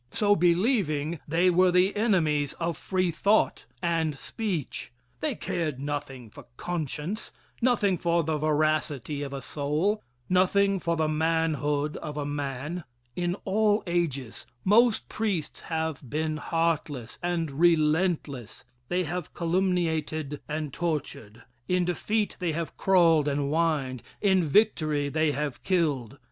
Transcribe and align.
So 0.09 0.35
believing, 0.35 1.19
they 1.27 1.51
were 1.51 1.69
the 1.69 1.95
enemies 1.95 2.53
of 2.53 2.75
free 2.75 3.11
thought 3.11 3.65
and 3.83 4.17
speech 4.17 4.91
they 5.19 5.35
cared 5.35 5.79
nothing 5.79 6.31
for 6.31 6.47
conscience, 6.57 7.31
nothing 7.61 7.99
for 7.99 8.23
the 8.23 8.39
veracity 8.39 9.21
of 9.21 9.31
a 9.31 9.43
soul, 9.43 10.01
nothing 10.27 10.79
for 10.79 10.95
the 10.95 11.07
manhood 11.07 11.97
of 11.97 12.17
a 12.17 12.25
man. 12.25 12.83
In 13.15 13.35
all 13.45 13.83
ages 13.85 14.47
most 14.65 15.07
priests 15.07 15.59
have 15.59 16.01
been 16.09 16.37
heartless 16.37 17.19
and 17.21 17.59
relentless. 17.59 18.65
They 18.87 19.03
have 19.03 19.35
calumniated 19.35 20.41
and 20.49 20.73
tortured. 20.73 21.43
In 21.67 21.85
defeat 21.85 22.37
they 22.39 22.53
have 22.53 22.75
crawled 22.75 23.27
and 23.27 23.49
whined. 23.51 24.01
In 24.19 24.43
victory 24.43 25.09
they 25.09 25.31
have 25.33 25.61
killed. 25.61 26.17